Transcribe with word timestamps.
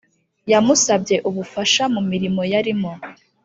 yamusabye 0.51 1.15
ubufasha 1.29 1.83
mu 1.93 2.01
mirirmo 2.09 2.41
yarimo 2.51 2.91